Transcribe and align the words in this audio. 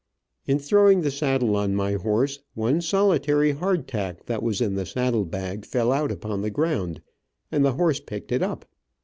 In 0.47 0.57
throwing 0.57 1.01
the 1.01 1.11
saddle 1.11 1.55
on 1.55 1.75
my 1.75 1.93
horse, 1.93 2.39
one 2.55 2.81
solitary 2.81 3.51
hard 3.51 3.87
tack 3.87 4.25
that 4.25 4.41
was 4.41 4.59
in 4.59 4.73
the 4.73 4.83
saddle 4.87 5.25
bag, 5.25 5.63
fell 5.63 5.91
out 5.91 6.11
upon 6.11 6.41
the 6.41 6.49
ground, 6.49 7.03
and 7.51 7.63
the 7.63 7.73
horse 7.73 7.99
picked 7.99 8.31
it 8.31 8.41
up. 8.41 8.65